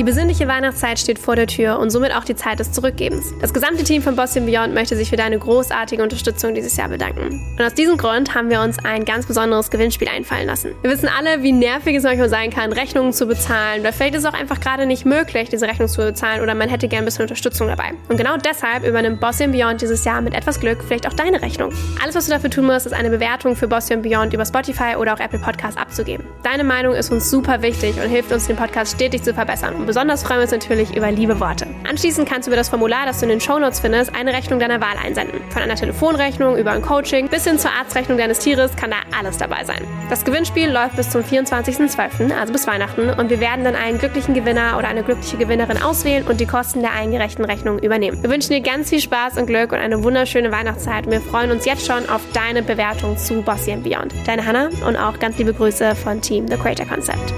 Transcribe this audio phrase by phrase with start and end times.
[0.00, 3.34] Die besinnliche Weihnachtszeit steht vor der Tür und somit auch die Zeit des Zurückgebens.
[3.42, 7.38] Das gesamte Team von Boston Beyond möchte sich für deine großartige Unterstützung dieses Jahr bedanken.
[7.58, 10.70] Und aus diesem Grund haben wir uns ein ganz besonderes Gewinnspiel einfallen lassen.
[10.80, 13.82] Wir wissen alle, wie nervig es manchmal sein kann, Rechnungen zu bezahlen.
[13.82, 16.70] Oder vielleicht ist es auch einfach gerade nicht möglich, diese Rechnung zu bezahlen oder man
[16.70, 17.92] hätte gern ein bisschen Unterstützung dabei.
[18.08, 21.74] Und genau deshalb übernimmt Boston Beyond dieses Jahr mit etwas Glück vielleicht auch deine Rechnung.
[22.02, 25.12] Alles, was du dafür tun musst, ist eine Bewertung für Boston Beyond über Spotify oder
[25.12, 26.24] auch Apple Podcasts abzugeben.
[26.42, 29.89] Deine Meinung ist uns super wichtig und hilft uns, den Podcast stetig zu verbessern.
[29.90, 31.66] Besonders freuen wir uns natürlich über liebe Worte.
[31.88, 34.80] Anschließend kannst du über das Formular, das du in den Shownotes findest, eine Rechnung deiner
[34.80, 35.40] Wahl einsenden.
[35.50, 39.38] Von einer Telefonrechnung über ein Coaching bis hin zur Arztrechnung deines Tieres kann da alles
[39.38, 39.82] dabei sein.
[40.08, 44.32] Das Gewinnspiel läuft bis zum 24.12., also bis Weihnachten, und wir werden dann einen glücklichen
[44.32, 48.22] Gewinner oder eine glückliche Gewinnerin auswählen und die Kosten der eingereichten Rechnung übernehmen.
[48.22, 51.50] Wir wünschen dir ganz viel Spaß und Glück und eine wunderschöne Weihnachtszeit und wir freuen
[51.50, 54.14] uns jetzt schon auf deine Bewertung zu Bossy Beyond.
[54.24, 57.34] Deine Hannah und auch ganz liebe Grüße von Team The Creator Concept.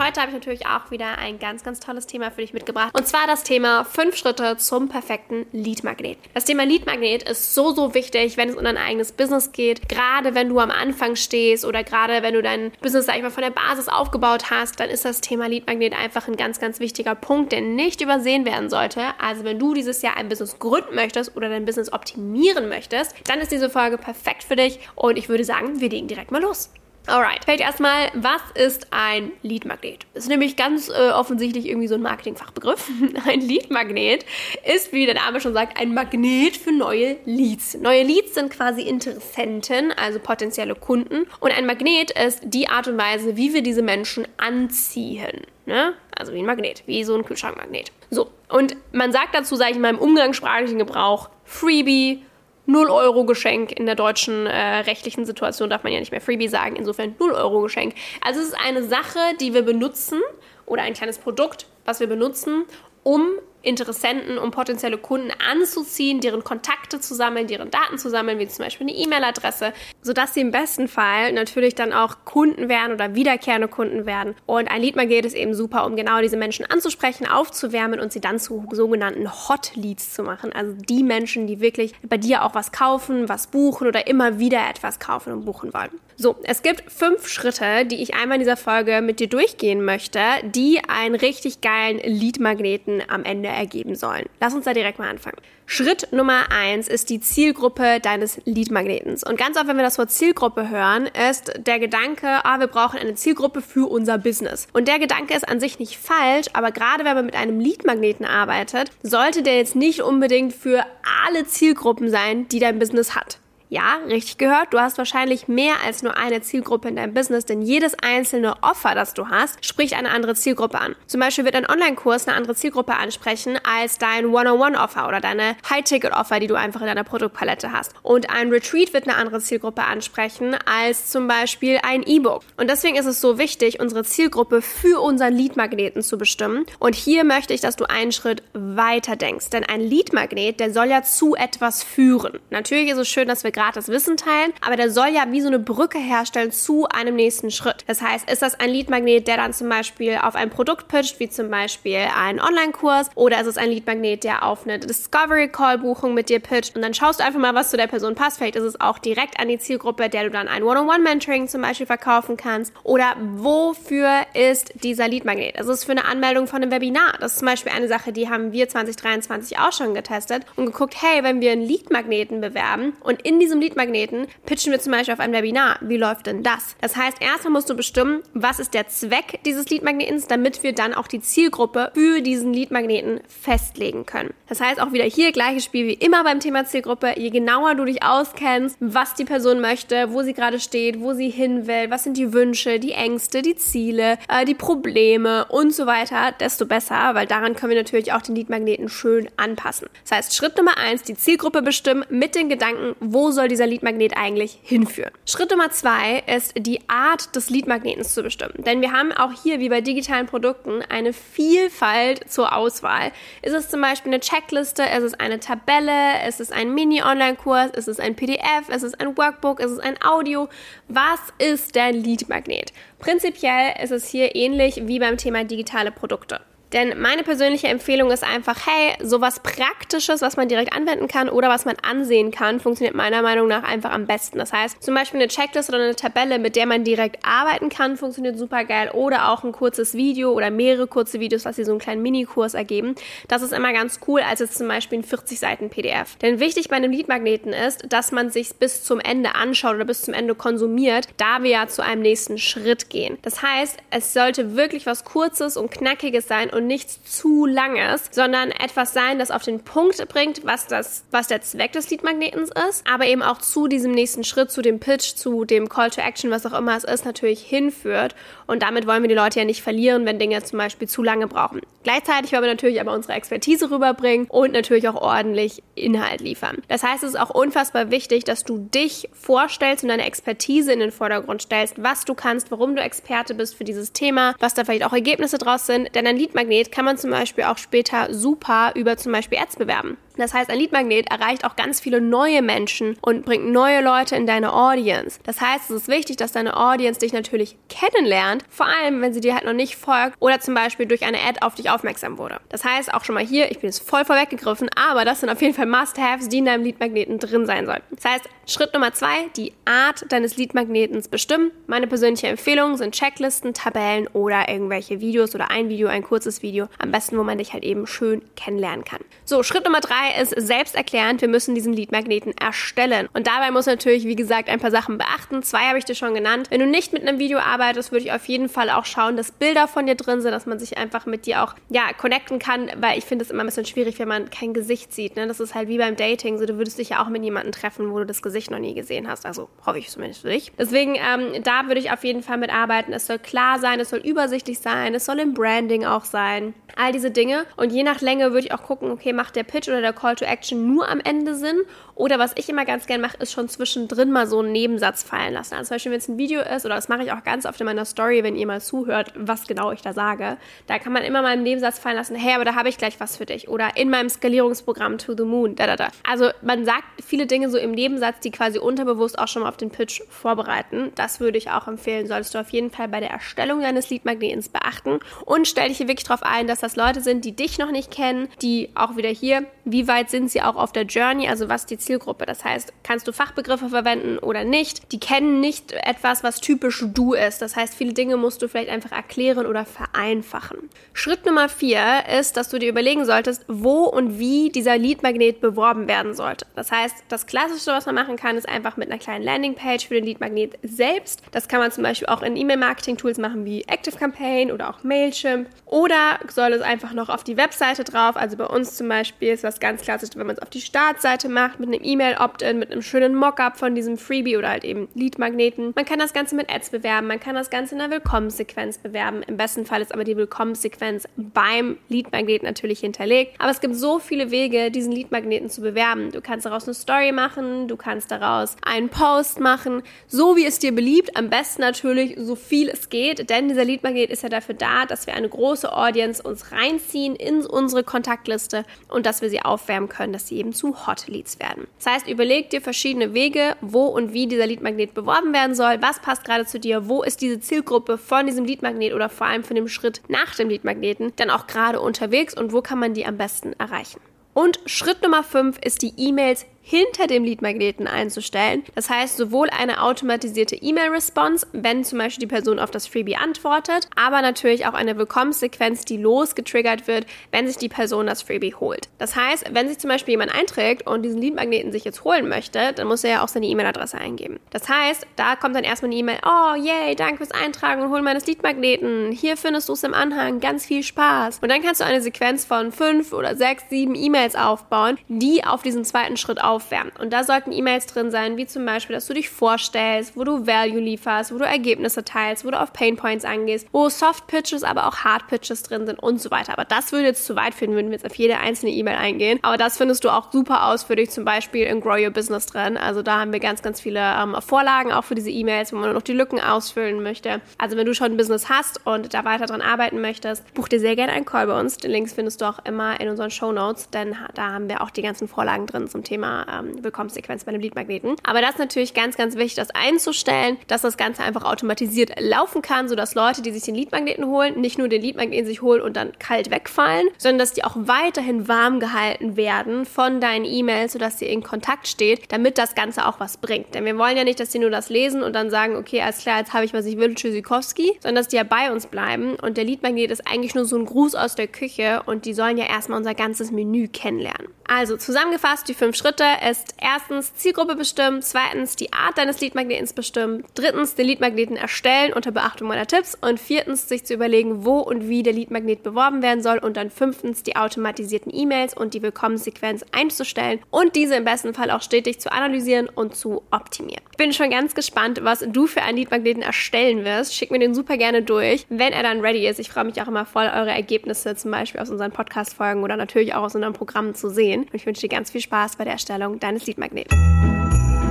[0.00, 2.96] Heute habe ich natürlich auch wieder ein ganz, ganz tolles Thema für dich mitgebracht.
[2.96, 6.16] Und zwar das Thema 5 Schritte zum perfekten Lead-Magnet.
[6.32, 9.90] Das Thema Lead-Magnet ist so, so wichtig, wenn es um dein eigenes Business geht.
[9.90, 13.30] Gerade wenn du am Anfang stehst oder gerade wenn du dein Business, sag ich mal,
[13.30, 17.14] von der Basis aufgebaut hast, dann ist das Thema Lead-Magnet einfach ein ganz, ganz wichtiger
[17.14, 19.02] Punkt, der nicht übersehen werden sollte.
[19.18, 23.40] Also wenn du dieses Jahr ein Business gründen möchtest oder dein Business optimieren möchtest, dann
[23.40, 24.80] ist diese Folge perfekt für dich.
[24.94, 26.70] Und ich würde sagen, wir legen direkt mal los.
[27.06, 30.06] Alright, vielleicht erstmal, was ist ein Lead-Magnet?
[30.14, 32.88] Ist nämlich ganz äh, offensichtlich irgendwie so ein Marketingfachbegriff.
[33.26, 34.24] Ein Lead-Magnet
[34.64, 37.74] ist, wie der Name schon sagt, ein Magnet für neue Leads.
[37.78, 41.26] Neue Leads sind quasi Interessenten, also potenzielle Kunden.
[41.40, 45.42] Und ein Magnet ist die Art und Weise, wie wir diese Menschen anziehen.
[45.66, 45.94] Ne?
[46.16, 47.92] Also wie ein Magnet, wie so ein Kühlschrankmagnet.
[48.10, 52.22] So, und man sagt dazu, sage ich mal, im umgangssprachlichen Gebrauch, Freebie,
[52.70, 53.72] 0 Euro Geschenk.
[53.72, 56.76] In der deutschen äh, rechtlichen Situation darf man ja nicht mehr Freebie sagen.
[56.76, 57.94] Insofern 0 Euro Geschenk.
[58.24, 60.20] Also es ist eine Sache, die wir benutzen
[60.66, 62.64] oder ein kleines Produkt, was wir benutzen,
[63.02, 63.28] um
[63.62, 68.64] Interessenten, um potenzielle Kunden anzuziehen, deren Kontakte zu sammeln, deren Daten zu sammeln, wie zum
[68.64, 69.72] Beispiel eine E-Mail-Adresse,
[70.02, 74.34] sodass sie im besten Fall natürlich dann auch Kunden werden oder wiederkehrende Kunden werden.
[74.46, 78.38] Und ein Lead-Magnet ist eben super, um genau diese Menschen anzusprechen, aufzuwärmen und sie dann
[78.38, 80.52] zu sogenannten Hot Leads zu machen.
[80.52, 84.68] Also die Menschen, die wirklich bei dir auch was kaufen, was buchen oder immer wieder
[84.68, 85.90] etwas kaufen und buchen wollen.
[86.16, 90.20] So, es gibt fünf Schritte, die ich einmal in dieser Folge mit dir durchgehen möchte,
[90.42, 94.26] die einen richtig geilen Lead-Magneten am Ende ergeben sollen.
[94.40, 95.38] Lass uns da direkt mal anfangen.
[95.66, 99.22] Schritt Nummer eins ist die Zielgruppe deines Lead-Magnetens.
[99.22, 102.98] Und ganz oft, wenn wir das Wort Zielgruppe hören, ist der Gedanke, ah, wir brauchen
[102.98, 104.66] eine Zielgruppe für unser Business.
[104.72, 108.26] Und der Gedanke ist an sich nicht falsch, aber gerade wenn man mit einem Lead-Magneten
[108.26, 110.84] arbeitet, sollte der jetzt nicht unbedingt für
[111.24, 113.38] alle Zielgruppen sein, die dein Business hat.
[113.72, 114.72] Ja, richtig gehört.
[114.72, 118.96] Du hast wahrscheinlich mehr als nur eine Zielgruppe in deinem Business, denn jedes einzelne Offer,
[118.96, 120.96] das du hast, spricht eine andere Zielgruppe an.
[121.06, 126.40] Zum Beispiel wird ein Online-Kurs eine andere Zielgruppe ansprechen als dein One-on-One-Offer oder deine High-Ticket-Offer,
[126.40, 127.94] die du einfach in deiner Produktpalette hast.
[128.02, 132.42] Und ein Retreat wird eine andere Zielgruppe ansprechen als zum Beispiel ein E-Book.
[132.56, 136.66] Und deswegen ist es so wichtig, unsere Zielgruppe für unseren Lead-Magneten zu bestimmen.
[136.80, 140.88] Und hier möchte ich, dass du einen Schritt weiter denkst, denn ein Lead-Magnet, der soll
[140.88, 142.40] ja zu etwas führen.
[142.50, 145.48] Natürlich ist es schön, dass wir gratis Wissen teilen, aber der soll ja wie so
[145.48, 147.84] eine Brücke herstellen zu einem nächsten Schritt.
[147.86, 151.28] Das heißt, ist das ein Leadmagnet, der dann zum Beispiel auf ein Produkt pitcht, wie
[151.28, 156.30] zum Beispiel einen Online-Kurs, oder ist es ein Leadmagnet, der auf eine Discovery Call-Buchung mit
[156.30, 158.38] dir pitcht und dann schaust du einfach mal, was zu der Person passt.
[158.38, 161.86] Vielleicht ist es auch direkt an die Zielgruppe, der du dann ein One-on-One-Mentoring zum Beispiel
[161.86, 162.72] verkaufen kannst.
[162.82, 165.56] Oder wofür ist dieser Leadmagnet?
[165.58, 167.18] Es ist für eine Anmeldung von einem Webinar.
[167.20, 170.94] Das ist zum Beispiel eine Sache, die haben wir 2023 auch schon getestet und geguckt,
[170.98, 175.12] hey, wenn wir einen Leadmagneten bewerben und in diesem diesem Leadmagneten pitchen wir zum Beispiel
[175.12, 175.78] auf ein Webinar.
[175.80, 176.76] Wie läuft denn das?
[176.80, 180.94] Das heißt, erstmal musst du bestimmen, was ist der Zweck dieses Leadmagnetens, damit wir dann
[180.94, 184.32] auch die Zielgruppe für diesen Leadmagneten festlegen können.
[184.48, 187.14] Das heißt auch wieder hier gleiches Spiel wie immer beim Thema Zielgruppe.
[187.16, 191.30] Je genauer du dich auskennst, was die Person möchte, wo sie gerade steht, wo sie
[191.30, 195.86] hin will, was sind die Wünsche, die Ängste, die Ziele, äh, die Probleme und so
[195.86, 199.88] weiter, desto besser, weil daran können wir natürlich auch den Leadmagneten schön anpassen.
[200.04, 203.66] Das heißt, Schritt Nummer eins, die Zielgruppe bestimmen mit den Gedanken, wo soll soll dieser
[203.66, 205.12] Leadmagnet eigentlich hinführen.
[205.24, 208.52] Schritt Nummer zwei ist die Art des Leadmagnetens zu bestimmen.
[208.58, 213.12] Denn wir haben auch hier, wie bei digitalen Produkten, eine Vielfalt zur Auswahl.
[213.40, 217.88] Ist es zum Beispiel eine Checkliste, ist es eine Tabelle, ist es ein Mini-Online-Kurs, ist
[217.88, 220.50] es ein PDF, ist es ein Workbook, ist es ein Audio?
[220.88, 222.74] Was ist der Leadmagnet?
[222.98, 226.42] Prinzipiell ist es hier ähnlich wie beim Thema digitale Produkte.
[226.72, 231.48] Denn meine persönliche Empfehlung ist einfach, hey, sowas Praktisches, was man direkt anwenden kann oder
[231.48, 234.38] was man ansehen kann, funktioniert meiner Meinung nach einfach am besten.
[234.38, 237.96] Das heißt, zum Beispiel eine Checklist oder eine Tabelle, mit der man direkt arbeiten kann,
[237.96, 238.90] funktioniert super geil.
[238.92, 242.54] Oder auch ein kurzes Video oder mehrere kurze Videos, was sie so einen kleinen Minikurs
[242.54, 242.94] ergeben.
[243.28, 246.16] Das ist immer ganz cool, als jetzt zum Beispiel ein 40 Seiten PDF.
[246.16, 250.02] Denn wichtig bei einem Leadmagneten ist, dass man sich bis zum Ende anschaut oder bis
[250.02, 253.18] zum Ende konsumiert, da wir ja zu einem nächsten Schritt gehen.
[253.22, 258.10] Das heißt, es sollte wirklich was Kurzes und Knackiges sein und und nichts zu Langes,
[258.10, 262.50] sondern etwas sein, das auf den Punkt bringt, was, das, was der Zweck des Leadmagnetens
[262.68, 266.00] ist, aber eben auch zu diesem nächsten Schritt, zu dem Pitch, zu dem Call to
[266.00, 268.14] Action, was auch immer es ist, natürlich hinführt.
[268.46, 271.26] Und damit wollen wir die Leute ja nicht verlieren, wenn Dinge zum Beispiel zu lange
[271.26, 271.60] brauchen.
[271.82, 276.58] Gleichzeitig wollen wir natürlich aber unsere Expertise rüberbringen und natürlich auch ordentlich Inhalt liefern.
[276.68, 280.80] Das heißt, es ist auch unfassbar wichtig, dass du dich vorstellst und deine Expertise in
[280.80, 284.64] den Vordergrund stellst, was du kannst, warum du Experte bist für dieses Thema, was da
[284.64, 285.94] vielleicht auch Ergebnisse draus sind.
[285.94, 289.96] Denn ein Leadmagnet kann man zum Beispiel auch später super über zum Beispiel Ads bewerben.
[290.16, 294.26] Das heißt, ein Leadmagnet erreicht auch ganz viele neue Menschen und bringt neue Leute in
[294.26, 295.18] deine Audience.
[295.24, 299.20] Das heißt, es ist wichtig, dass deine Audience dich natürlich kennenlernt, vor allem wenn sie
[299.20, 302.40] dir halt noch nicht folgt oder zum Beispiel durch eine Ad auf dich aufmerksam wurde.
[302.48, 305.40] Das heißt, auch schon mal hier, ich bin jetzt voll vorweggegriffen, aber das sind auf
[305.40, 307.84] jeden Fall Must-Haves, die in deinem Leadmagneten drin sein sollten.
[307.94, 311.52] Das heißt, Schritt Nummer zwei, die Art deines Leadmagnetens bestimmen.
[311.66, 316.66] Meine persönliche Empfehlung sind Checklisten, Tabellen oder irgendwelche Videos oder ein Video, ein kurzes Video.
[316.78, 319.00] Am besten, wo man dich halt eben schön kennenlernen kann.
[319.24, 323.08] So, Schritt Nummer drei ist selbsterklärend, wir müssen diesen Leadmagneten erstellen.
[323.12, 325.42] Und dabei muss natürlich, wie gesagt, ein paar Sachen beachten.
[325.42, 326.48] Zwei habe ich dir schon genannt.
[326.50, 329.32] Wenn du nicht mit einem Video arbeitest, würde ich auf jeden Fall auch schauen, dass
[329.32, 332.70] Bilder von dir drin sind, dass man sich einfach mit dir auch, ja, connecten kann,
[332.76, 335.16] weil ich finde es immer ein bisschen schwierig, wenn man kein Gesicht sieht.
[335.16, 335.26] Ne?
[335.26, 336.38] Das ist halt wie beim Dating.
[336.38, 338.74] So, du würdest dich ja auch mit jemandem treffen, wo du das Gesicht noch nie
[338.74, 339.26] gesehen hast.
[339.26, 340.52] Also hoffe ich zumindest für dich.
[340.58, 342.92] Deswegen, ähm, da würde ich auf jeden Fall mitarbeiten.
[342.92, 346.54] Es soll klar sein, es soll übersichtlich sein, es soll im Branding auch sein.
[346.76, 347.44] All diese Dinge.
[347.56, 350.16] Und je nach Länge würde ich auch gucken, okay, macht der Pitch oder der Call
[350.16, 351.62] to Action nur am Ende Sinn
[352.00, 355.34] oder was ich immer ganz gerne mache, ist schon zwischendrin mal so einen Nebensatz fallen
[355.34, 355.54] lassen.
[355.54, 357.60] Also zum Beispiel, wenn es ein Video ist, oder das mache ich auch ganz oft
[357.60, 361.02] in meiner Story, wenn ihr mal zuhört, was genau ich da sage, da kann man
[361.02, 363.50] immer mal einen Nebensatz fallen lassen, hey, aber da habe ich gleich was für dich.
[363.50, 365.88] Oder in meinem Skalierungsprogramm To the Moon, da, da, da.
[366.08, 369.58] Also man sagt viele Dinge so im Nebensatz, die quasi unterbewusst auch schon mal auf
[369.58, 370.92] den Pitch vorbereiten.
[370.94, 374.48] Das würde ich auch empfehlen, solltest du auf jeden Fall bei der Erstellung deines Leadmagnetens
[374.48, 375.00] beachten.
[375.26, 377.90] Und stell dich hier wirklich darauf ein, dass das Leute sind, die dich noch nicht
[377.90, 381.66] kennen, die auch wieder hier, wie weit sind sie auch auf der Journey, also was
[381.66, 382.24] die Ziel Zielgruppe.
[382.24, 384.92] Das heißt, kannst du Fachbegriffe verwenden oder nicht?
[384.92, 387.42] Die kennen nicht etwas, was typisch du ist.
[387.42, 390.70] Das heißt, viele Dinge musst du vielleicht einfach erklären oder vereinfachen.
[390.92, 395.88] Schritt Nummer vier ist, dass du dir überlegen solltest, wo und wie dieser Leadmagnet beworben
[395.88, 396.46] werden sollte.
[396.54, 399.94] Das heißt, das Klassische, was man machen kann, ist einfach mit einer kleinen Landingpage für
[399.94, 401.22] den Leadmagnet selbst.
[401.32, 405.48] Das kann man zum Beispiel auch in E-Mail-Marketing-Tools machen wie ActiveCampaign oder auch Mailchimp.
[405.66, 408.16] Oder soll es einfach noch auf die Webseite drauf?
[408.16, 411.28] Also bei uns zum Beispiel ist das ganz klassisch, wenn man es auf die Startseite
[411.28, 415.72] macht mit einem E-Mail-Opt-in, mit einem schönen Mockup von diesem Freebie oder halt eben Lead-Magneten.
[415.74, 419.22] Man kann das Ganze mit Ads bewerben, man kann das Ganze in einer Willkommenssequenz bewerben.
[419.22, 423.34] Im besten Fall ist aber die Willkommenssequenz beim Lead-Magnet natürlich hinterlegt.
[423.38, 426.10] Aber es gibt so viele Wege, diesen Lead-Magneten zu bewerben.
[426.12, 430.58] Du kannst daraus eine Story machen, du kannst daraus einen Post machen, so wie es
[430.58, 431.16] dir beliebt.
[431.16, 435.06] Am besten natürlich so viel es geht, denn dieser Lead-Magnet ist ja dafür da, dass
[435.06, 440.12] wir eine große Audience uns reinziehen in unsere Kontaktliste und dass wir sie aufwärmen können,
[440.12, 441.66] dass sie eben zu Hot Leads werden.
[441.78, 446.00] Das heißt, überleg dir verschiedene Wege, wo und wie dieser Leadmagnet beworben werden soll, was
[446.00, 449.56] passt gerade zu dir, wo ist diese Zielgruppe von diesem Leadmagnet oder vor allem von
[449.56, 453.16] dem Schritt nach dem Leadmagneten dann auch gerade unterwegs und wo kann man die am
[453.16, 454.00] besten erreichen.
[454.32, 458.64] Und Schritt Nummer 5 ist die E-Mails hinter dem Leadmagneten einzustellen.
[458.74, 463.88] Das heißt, sowohl eine automatisierte E-Mail-Response, wenn zum Beispiel die Person auf das Freebie antwortet,
[463.96, 468.88] aber natürlich auch eine Willkommenssequenz, die losgetriggert wird, wenn sich die Person das Freebie holt.
[468.98, 472.72] Das heißt, wenn sich zum Beispiel jemand einträgt und diesen Leadmagneten sich jetzt holen möchte,
[472.74, 474.38] dann muss er ja auch seine E-Mail-Adresse eingeben.
[474.50, 478.04] Das heißt, da kommt dann erstmal eine E-Mail, oh yay, danke fürs Eintragen und Holen
[478.04, 479.12] meines Leadmagneten.
[479.12, 481.38] Hier findest du es im Anhang, ganz viel Spaß.
[481.40, 485.62] Und dann kannst du eine Sequenz von fünf oder sechs, sieben E-Mails aufbauen, die auf
[485.62, 486.92] diesen zweiten Schritt auf aufwärmen.
[486.98, 490.46] Und da sollten E-Mails drin sein, wie zum Beispiel, dass du dich vorstellst, wo du
[490.46, 494.64] Value lieferst, wo du Ergebnisse teilst, wo du auf Pain Points angehst, wo Soft Pitches,
[494.64, 496.52] aber auch Hard Pitches drin sind und so weiter.
[496.52, 499.38] Aber das würde jetzt zu weit führen, würden wir jetzt auf jede einzelne E-Mail eingehen.
[499.42, 502.76] Aber das findest du auch super ausführlich, zum Beispiel in Grow Your Business drin.
[502.76, 505.92] Also da haben wir ganz, ganz viele ähm, Vorlagen auch für diese E-Mails, wo man
[505.92, 507.40] noch die Lücken ausfüllen möchte.
[507.58, 510.80] Also wenn du schon ein Business hast und da weiter dran arbeiten möchtest, buch dir
[510.80, 511.76] sehr gerne einen Call bei uns.
[511.76, 514.90] Den Links findest du auch immer in unseren Show Notes, denn da haben wir auch
[514.90, 518.16] die ganzen Vorlagen drin zum Thema ähm, Willkommenssequenz bei einem Leadmagneten.
[518.22, 522.62] Aber das ist natürlich ganz, ganz wichtig, das einzustellen, dass das Ganze einfach automatisiert laufen
[522.62, 525.96] kann, sodass Leute, die sich den Leadmagneten holen, nicht nur den Leadmagneten sich holen und
[525.96, 531.18] dann kalt wegfallen, sondern dass die auch weiterhin warm gehalten werden von deinen E-Mails, sodass
[531.18, 533.74] sie in Kontakt steht, damit das Ganze auch was bringt.
[533.74, 536.18] Denn wir wollen ja nicht, dass sie nur das lesen und dann sagen, okay, alles
[536.18, 539.34] klar, jetzt habe ich, was ich will, Tschüssikowski, sondern dass die ja bei uns bleiben
[539.36, 542.58] und der Leadmagnet ist eigentlich nur so ein Gruß aus der Küche und die sollen
[542.58, 544.48] ja erstmal unser ganzes Menü kennenlernen.
[544.72, 550.44] Also zusammengefasst, die fünf Schritte ist erstens Zielgruppe bestimmen, zweitens die Art deines Leadmagnetens bestimmen,
[550.54, 555.08] drittens den Leadmagneten erstellen unter Beachtung meiner Tipps und viertens sich zu überlegen, wo und
[555.08, 559.84] wie der Leadmagnet beworben werden soll und dann fünftens die automatisierten E-Mails und die Willkommenssequenz
[559.92, 564.02] einzustellen und diese im besten Fall auch stetig zu analysieren und zu optimieren.
[564.10, 567.34] Ich bin schon ganz gespannt, was du für einen Leadmagneten erstellen wirst.
[567.34, 569.58] Schick mir den super gerne durch, wenn er dann ready ist.
[569.58, 573.34] Ich freue mich auch immer voll, eure Ergebnisse zum Beispiel aus unseren Podcast-Folgen oder natürlich
[573.34, 574.62] auch aus unseren Programmen zu sehen.
[574.64, 577.39] Und ich wünsche dir ganz viel Spaß bei der Erstellung deines Leadmagneten.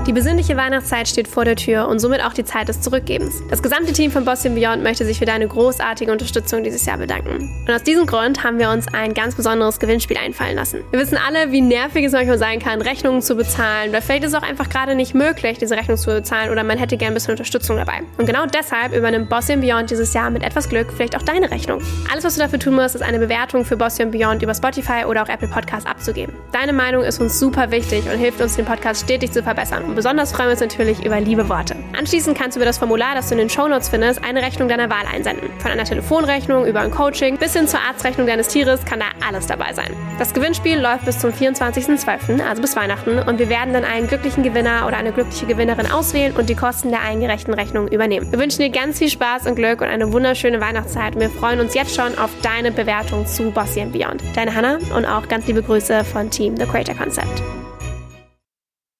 [0.09, 3.43] Die besinnliche Weihnachtszeit steht vor der Tür und somit auch die Zeit des Zurückgebens.
[3.51, 7.47] Das gesamte Team von Boston Beyond möchte sich für deine großartige Unterstützung dieses Jahr bedanken.
[7.67, 10.79] Und aus diesem Grund haben wir uns ein ganz besonderes Gewinnspiel einfallen lassen.
[10.89, 13.91] Wir wissen alle, wie nervig es manchmal sein kann, Rechnungen zu bezahlen.
[13.91, 16.79] Oder vielleicht ist es auch einfach gerade nicht möglich, diese Rechnung zu bezahlen oder man
[16.79, 18.01] hätte gern ein bisschen Unterstützung dabei.
[18.17, 21.83] Und genau deshalb übernimmt Boston Beyond dieses Jahr mit etwas Glück vielleicht auch deine Rechnung.
[22.11, 25.21] Alles, was du dafür tun musst, ist eine Bewertung für Boston Beyond über Spotify oder
[25.21, 26.33] auch Apple Podcasts abzugeben.
[26.51, 29.98] Deine Meinung ist uns super wichtig und hilft uns, den Podcast stetig zu verbessern.
[29.99, 31.75] Besonders freuen wir uns natürlich über liebe Worte.
[31.97, 34.89] Anschließend kannst du über das Formular, das du in den Shownotes findest, eine Rechnung deiner
[34.89, 35.49] Wahl einsenden.
[35.59, 39.47] Von einer Telefonrechnung über ein Coaching bis hin zur Arztrechnung deines Tieres kann da alles
[39.47, 39.91] dabei sein.
[40.17, 44.41] Das Gewinnspiel läuft bis zum 24.12., also bis Weihnachten, und wir werden dann einen glücklichen
[44.41, 48.31] Gewinner oder eine glückliche Gewinnerin auswählen und die Kosten der eingereichten Rechnung übernehmen.
[48.31, 51.59] Wir wünschen dir ganz viel Spaß und Glück und eine wunderschöne Weihnachtszeit und wir freuen
[51.59, 54.23] uns jetzt schon auf deine Bewertung zu Bossy Beyond.
[54.33, 57.43] Deine Hannah und auch ganz liebe Grüße von Team The Creator Concept.